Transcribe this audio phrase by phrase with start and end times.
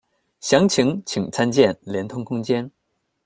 [0.39, 2.71] 详情请参见连通空间。